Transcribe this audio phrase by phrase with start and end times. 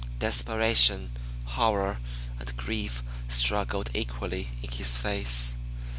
[0.17, 1.11] Desperation,
[1.43, 1.99] horror,
[2.39, 5.57] and grief struggled equally in his face.